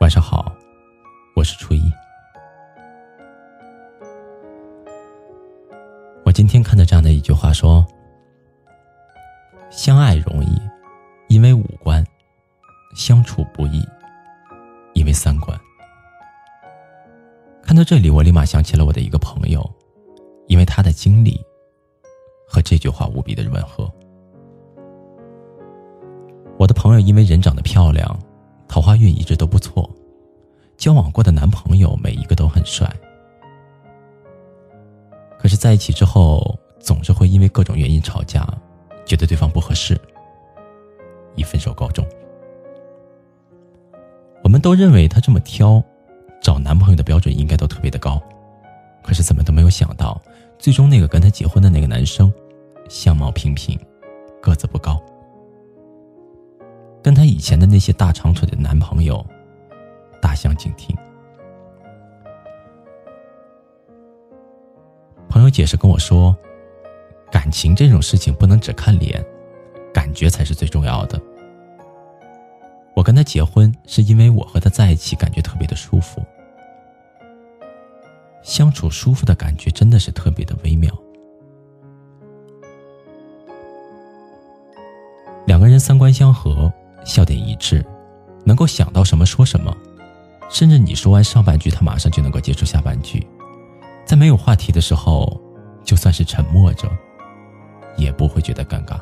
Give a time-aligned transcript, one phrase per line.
[0.00, 0.52] 晚上好，
[1.36, 1.92] 我是初一。
[6.24, 7.84] 我今天看到这样的一句话说
[9.70, 10.60] ：“相爱容易，
[11.28, 12.02] 因为五官；
[12.94, 13.86] 相处不易，
[14.94, 15.58] 因为三观。”
[17.62, 19.68] 看到这里，我立马想起了我的一个朋友，
[20.46, 21.40] 因为他的经历
[22.48, 23.92] 和这句话无比的吻合。
[26.60, 28.18] 我的朋友因为人长得漂亮，
[28.68, 29.88] 桃花运一直都不错，
[30.76, 32.86] 交往过的男朋友每一个都很帅。
[35.38, 38.46] 可是在一起之后，总是会因为各种原因吵架，
[39.06, 39.98] 觉得对方不合适，
[41.34, 42.04] 以分手告终。
[44.44, 45.82] 我们都认为他这么挑。
[46.42, 48.20] 找男朋友的标准应该都特别的高，
[49.02, 50.20] 可是怎么都没有想到，
[50.58, 52.30] 最终那个跟他结婚的那个男生，
[52.90, 53.78] 相貌平平，
[54.42, 55.02] 个子不高，
[57.02, 59.24] 跟她以前的那些大长腿的男朋友，
[60.20, 60.96] 大相径庭。
[65.28, 66.36] 朋友解释跟我说，
[67.30, 69.24] 感情这种事情不能只看脸，
[69.94, 71.20] 感觉才是最重要的。
[72.94, 76.20] 我跟他结婚是因为我和他在一起感觉特别的舒服，
[78.42, 80.92] 相处舒服的感觉真的是特别的微妙。
[85.46, 86.70] 两个人三观相合，
[87.04, 87.84] 笑点一致，
[88.44, 89.74] 能够想到什么说什么，
[90.48, 93.26] 甚至你说完上半句，他马上就能够接出下半句，
[94.04, 95.40] 在没有话题的时候，
[95.84, 96.90] 就算是沉默着，
[97.96, 99.00] 也不会觉得尴尬。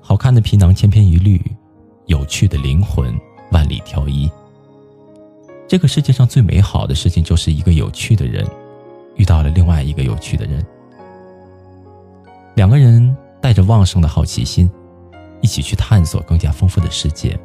[0.00, 1.40] 好看的皮囊千篇一律，
[2.06, 3.12] 有趣的灵魂
[3.50, 4.30] 万里挑一。
[5.66, 8.46] 这个世界上最美好的事情，就是一个有趣的人
[9.16, 10.64] 遇到了另外一个有趣的人，
[12.54, 14.70] 两个人带着旺盛的好奇心，
[15.40, 17.38] 一起去探索更加丰富的世界。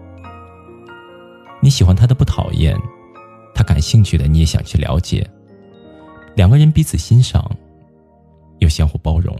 [1.61, 2.75] 你喜欢他的不讨厌，
[3.53, 5.29] 他感兴趣的你也想去了解，
[6.35, 7.49] 两个人彼此欣赏，
[8.59, 9.35] 又相互包容。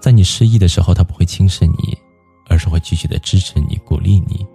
[0.00, 1.98] 在你失意的时候，他不会轻视你，
[2.48, 4.46] 而是会继续的支持你、鼓励你；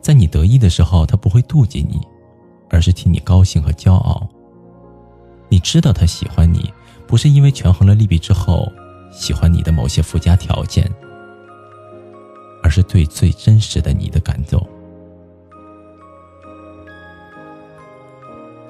[0.00, 2.00] 在你得意的时候，他不会妒忌你，
[2.70, 4.26] 而是替你高兴和骄傲。
[5.50, 6.72] 你知道他喜欢你，
[7.06, 8.70] 不是因为权衡了利弊之后
[9.10, 10.90] 喜欢你的某些附加条件，
[12.62, 14.64] 而是对最真实的你的感动。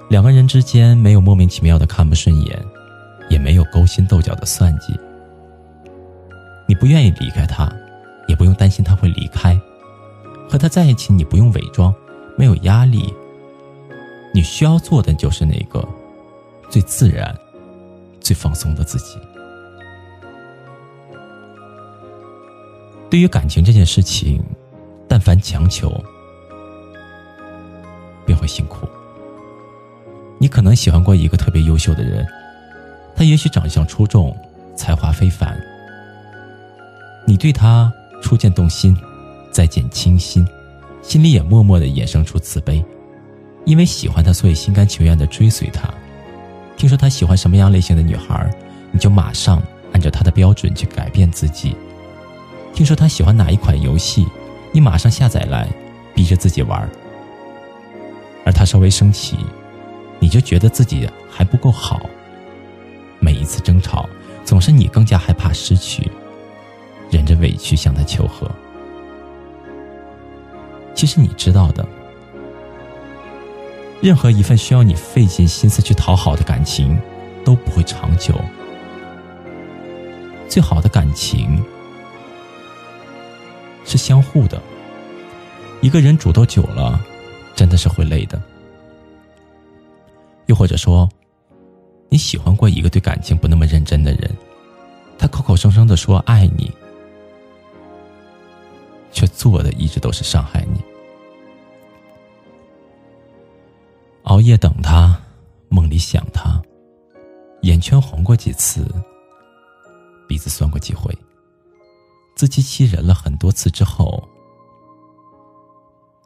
[0.08, 2.64] 两个人之间没有莫名其妙的看不顺眼，
[3.28, 4.98] 也没有勾心斗角的算计。
[6.66, 7.70] 你不愿意离开他，
[8.26, 9.58] 也不用担心他会离开。
[10.48, 11.94] 和他在一起，你不用伪装，
[12.36, 13.12] 没有压力。
[14.32, 15.86] 你需要做的就是那个
[16.70, 17.36] 最自然、
[18.20, 19.18] 最放松的自己。
[23.10, 24.42] 对于感情这件事情，
[25.08, 25.92] 但凡强求，
[28.26, 28.86] 便会辛苦。
[30.38, 32.26] 你可能喜欢过一个特别优秀的人，
[33.16, 34.36] 他也许长相出众，
[34.76, 35.58] 才华非凡。
[37.26, 37.92] 你对他
[38.22, 38.96] 初见动心，
[39.50, 40.46] 再见倾心，
[41.02, 42.84] 心里也默默的衍生出慈悲，
[43.64, 45.88] 因为喜欢他，所以心甘情愿的追随他。
[46.76, 48.48] 听说他喜欢什么样类型的女孩，
[48.92, 51.74] 你就马上按照他的标准去改变自己。
[52.78, 54.24] 听说他喜欢哪一款游戏，
[54.70, 55.66] 你马上下载来，
[56.14, 56.88] 逼着自己玩。
[58.44, 59.36] 而他稍微生气，
[60.20, 62.00] 你就觉得自己还不够好。
[63.18, 64.08] 每一次争吵，
[64.44, 66.08] 总是你更加害怕失去。
[67.10, 68.48] 忍着委屈向他求和，
[70.94, 71.84] 其实你知道的，
[74.00, 76.96] 任何一份需要你费尽心思去讨好的感情，
[77.44, 78.40] 都不会长久。
[80.48, 81.60] 最好的感情
[83.88, 84.62] 是相互的，
[85.80, 87.00] 一个人主动久了，
[87.56, 88.40] 真的是会累的。
[90.46, 91.08] 又或者说，
[92.08, 94.30] 你喜欢过一个对感情不那么认真的人，
[95.18, 96.70] 他口口声声的说爱你。
[99.10, 100.80] 却做的一直都是伤害你。
[104.24, 105.18] 熬夜等他，
[105.70, 106.60] 梦里想他，
[107.62, 108.86] 眼圈红过几次，
[110.28, 111.12] 鼻子酸过几回，
[112.38, 114.22] 自欺欺人了很多次之后，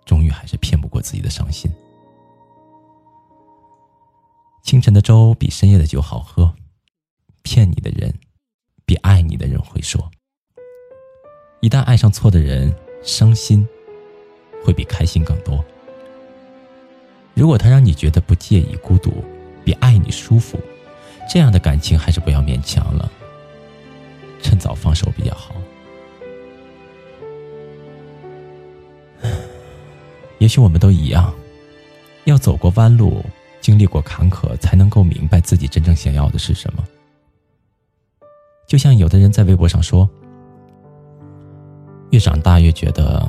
[0.04, 1.72] 终于还是骗不过自己的伤心。
[4.62, 6.54] 清晨的粥比深夜的酒好喝，
[7.40, 8.12] 骗你的人，
[8.84, 10.10] 比爱你的人会说。
[11.62, 13.66] 一旦爱上错的人，伤心
[14.62, 15.64] 会比开心更多。
[17.32, 19.24] 如果他让你觉得不介意孤独，
[19.64, 20.60] 比爱你舒服，
[21.26, 23.10] 这样的感情还是不要勉强了，
[30.42, 31.32] 也许我们都一样，
[32.24, 33.24] 要走过弯路，
[33.60, 36.82] 经历过坎坷，才能够明白自己真正想要的是什么。
[38.66, 40.10] 就像有的人在微博上说
[42.10, 43.24] ：“越长大越觉得，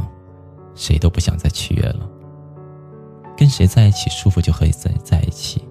[0.74, 2.10] 谁都不想再取悦了。
[3.38, 5.64] 跟谁在一起舒服就和谁在一起，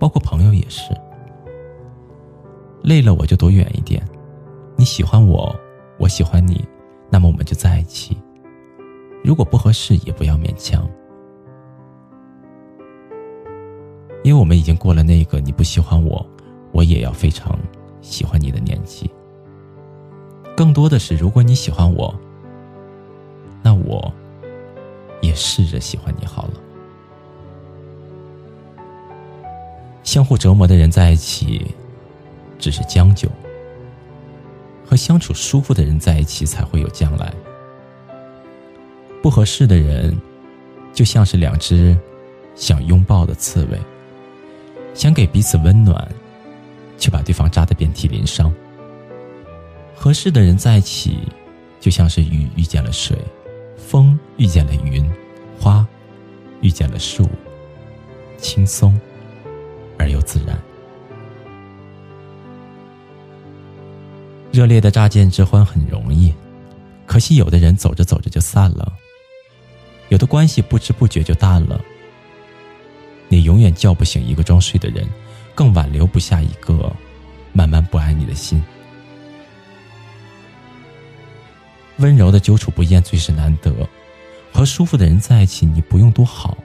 [0.00, 0.92] 包括朋友也是。
[2.82, 4.04] 累了我就躲远一点，
[4.74, 5.54] 你喜欢我，
[5.96, 6.66] 我喜欢你，
[7.08, 8.18] 那么我们就在一起。”
[9.26, 10.88] 如果不合适，也不要勉强，
[14.22, 16.24] 因为我们已经过了那个你不喜欢我，
[16.70, 17.58] 我也要非常
[18.00, 19.10] 喜欢你的年纪。
[20.56, 22.14] 更多的是，如果你喜欢我，
[23.64, 24.14] 那我
[25.20, 26.52] 也试着喜欢你好了。
[30.04, 31.74] 相互折磨的人在一起，
[32.60, 33.28] 只是将就；
[34.84, 37.34] 和相处舒服的人在一起，才会有将来。
[39.26, 40.16] 不合适的人，
[40.92, 41.98] 就像是两只
[42.54, 43.80] 想拥抱的刺猬，
[44.94, 46.08] 想给彼此温暖，
[46.96, 48.54] 却把对方扎得遍体鳞伤。
[49.96, 51.18] 合适的人在一起，
[51.80, 53.18] 就像是雨遇见了水，
[53.76, 55.04] 风遇见了云，
[55.58, 55.84] 花
[56.60, 57.28] 遇见了树，
[58.38, 58.96] 轻松
[59.98, 60.56] 而又自然。
[64.52, 66.32] 热烈的乍见之欢很容易，
[67.06, 68.92] 可惜有的人走着走着就散了。
[70.08, 71.80] 有的关系不知不觉就淡了。
[73.28, 75.06] 你永远叫不醒一个装睡的人，
[75.54, 76.94] 更挽留不下一个
[77.52, 78.62] 慢慢不爱你的心。
[81.98, 83.72] 温柔的久处不厌最是难得，
[84.52, 86.56] 和舒服的人在一起，你不用多好，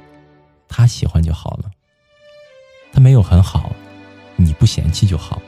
[0.67, 1.71] 他喜欢就好了。
[2.93, 3.73] 他没有很好，
[4.35, 5.41] 你不嫌弃就好。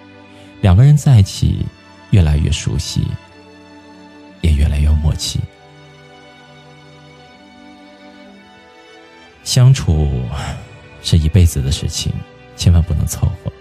[0.62, 1.66] 两个人在一起，
[2.12, 3.06] 越来越熟悉，
[4.42, 5.40] 也越来越默契。
[9.44, 10.24] 相处
[11.01, 12.12] 是一辈子的事情，
[12.56, 13.51] 千万不能凑合。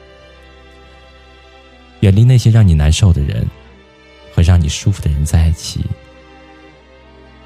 [2.00, 3.46] 远离那些让你难受的人，
[4.34, 5.84] 和让你舒服的人在一起，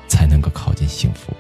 [0.07, 1.35] 才能够靠近幸福。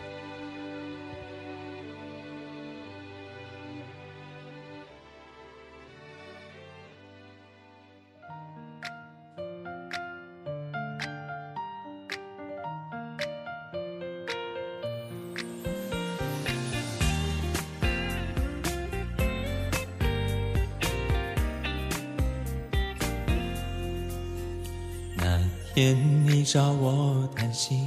[25.77, 25.95] 天，
[26.27, 27.87] 你找我谈心，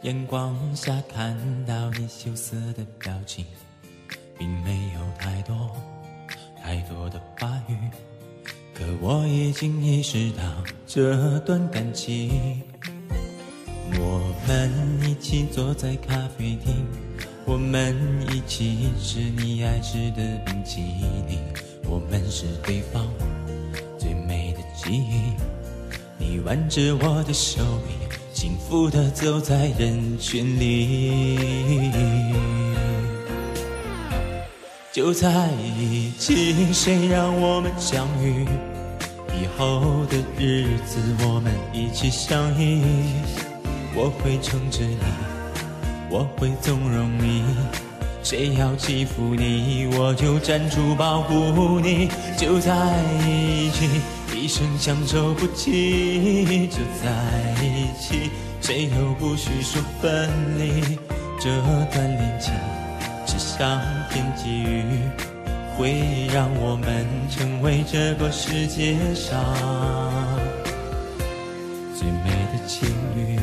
[0.00, 1.36] 阳光下看
[1.66, 3.44] 到你羞涩的表情，
[4.38, 5.70] 并没有太多
[6.62, 7.76] 太多的话语，
[8.72, 10.42] 可我已经意识到
[10.86, 12.62] 这段感情。
[13.98, 14.70] 我们
[15.06, 16.86] 一起坐在咖啡厅，
[17.44, 17.94] 我们
[18.32, 20.80] 一起吃你爱吃的冰淇
[21.28, 21.38] 淋，
[21.84, 23.06] 我们是对方
[23.98, 25.34] 最美的记忆。
[26.34, 27.94] 你挽着我的手臂，
[28.32, 31.38] 幸福的走在人群里。
[34.92, 38.44] 就在一起，谁让我们相遇？
[39.28, 42.82] 以后的日子，我们一起相依。
[43.94, 44.98] 我会宠着你，
[46.10, 47.44] 我会纵容你。
[48.24, 52.08] 谁要欺负你，我就站出保护你。
[52.36, 52.74] 就在
[53.24, 53.88] 一起。
[54.34, 60.98] 一生相守不弃，就在一起，谁又不许说分离？
[61.40, 61.50] 这
[61.92, 62.52] 段恋情
[63.26, 64.82] 是上天给予，
[65.76, 69.40] 会让我们成为这个世界上
[71.94, 73.38] 最美的情侣。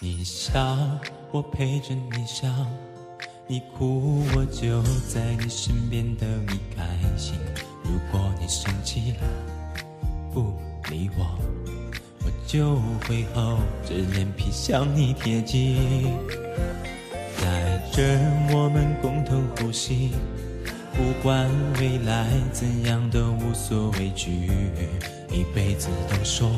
[0.00, 0.76] 你笑，
[1.32, 2.48] 我陪着你笑。
[3.50, 6.84] 你哭，我就在你身边等你开
[7.16, 7.34] 心。
[7.82, 9.26] 如果你生气了，
[10.34, 10.52] 不
[10.90, 11.24] 理我，
[12.20, 12.76] 我就
[13.06, 13.56] 会厚
[13.88, 16.12] 着脸皮向你贴近。
[17.38, 18.18] 在这
[18.52, 20.10] 我们共同呼吸，
[20.92, 21.48] 不管
[21.80, 24.50] 未来怎样都无所畏惧，
[25.32, 26.50] 一辈子都说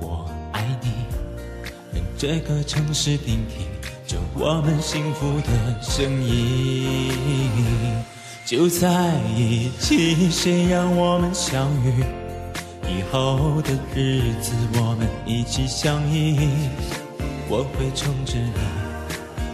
[0.00, 0.90] 我爱你，
[1.92, 3.73] 让这个城市听听。
[4.34, 7.10] 我们幸福的声音
[8.44, 12.04] 就在一起，谁让我们相遇？
[12.86, 16.38] 以后的日子我们一起相依。
[17.48, 18.52] 我会宠着你，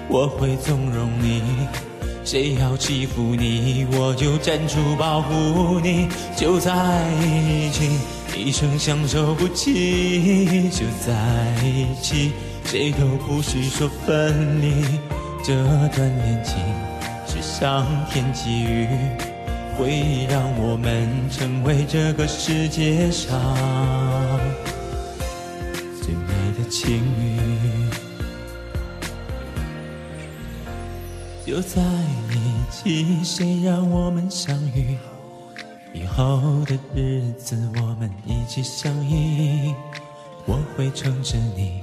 [0.09, 1.43] 我会纵容你。
[2.25, 6.09] 谁要欺负你，我就站出保护你。
[6.37, 6.73] 就在
[7.23, 7.99] 一起，
[8.37, 10.69] 一生相守不弃。
[10.71, 12.33] 就在一起，
[12.65, 15.01] 谁都不许说分离。
[15.43, 15.55] 这
[15.89, 16.57] 段恋情
[17.27, 18.87] 是上天给予，
[19.77, 23.39] 会让我们成为这个世界上
[26.01, 27.41] 最美的情侣。
[31.45, 31.83] 就在
[32.31, 34.97] 一起，谁让我们相遇？
[35.93, 39.75] 以后的日子，我们一起相依。
[40.47, 41.83] 我会撑着你，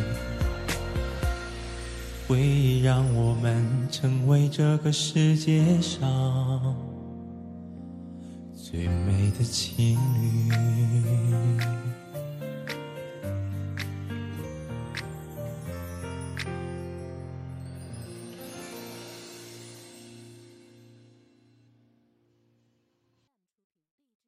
[2.31, 3.61] 会让我们
[3.91, 6.73] 成为这个世界上
[8.55, 10.49] 最美的情侣。